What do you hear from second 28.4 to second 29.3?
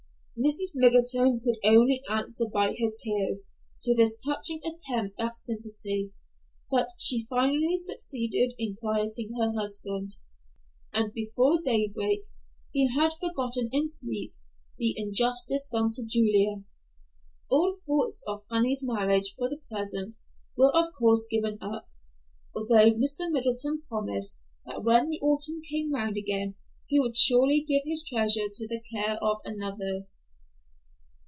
to the care